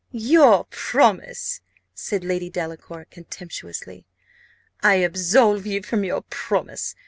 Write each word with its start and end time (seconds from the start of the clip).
"Your 0.13 0.63
promise!" 0.71 1.61
said 1.93 2.23
Lady 2.23 2.49
Delacour, 2.49 3.05
contemptuously. 3.11 4.07
"I 4.81 4.95
absolve 4.95 5.67
you 5.67 5.83
from 5.83 6.03
your 6.03 6.23
promise. 6.23 6.95